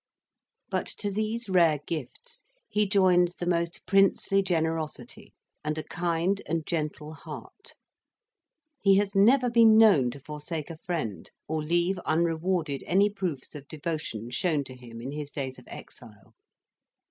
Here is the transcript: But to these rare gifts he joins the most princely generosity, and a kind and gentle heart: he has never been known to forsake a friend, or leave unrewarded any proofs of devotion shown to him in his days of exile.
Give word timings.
But 0.71 0.87
to 0.97 1.11
these 1.11 1.47
rare 1.47 1.77
gifts 1.85 2.43
he 2.67 2.87
joins 2.89 3.35
the 3.35 3.45
most 3.45 3.85
princely 3.85 4.41
generosity, 4.41 5.31
and 5.63 5.77
a 5.77 5.83
kind 5.83 6.41
and 6.47 6.65
gentle 6.65 7.13
heart: 7.13 7.75
he 8.79 8.95
has 8.97 9.13
never 9.13 9.47
been 9.47 9.77
known 9.77 10.09
to 10.09 10.19
forsake 10.19 10.71
a 10.71 10.79
friend, 10.79 11.29
or 11.47 11.61
leave 11.61 11.99
unrewarded 11.99 12.83
any 12.87 13.11
proofs 13.11 13.53
of 13.53 13.67
devotion 13.67 14.31
shown 14.31 14.63
to 14.63 14.75
him 14.75 15.01
in 15.01 15.11
his 15.11 15.31
days 15.31 15.59
of 15.59 15.65
exile. 15.67 16.33